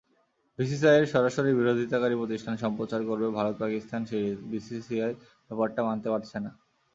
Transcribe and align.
বিসিসিআইয়ের 0.59 1.11
সরাসরি 1.13 1.51
বিরোধিতাকারী 1.53 2.15
প্রতিষ্ঠান 2.17 2.55
সম্প্রচার 2.63 3.01
করবে 3.09 3.27
ভারত-পাকিস্তান 3.37 4.01
সিরিজ, 4.05 4.37
বিসিসিআই 4.51 5.13
ব্যাপারটা 5.49 5.81
মানতে 5.87 6.07
পারছে 6.13 6.37
না। 6.45 6.51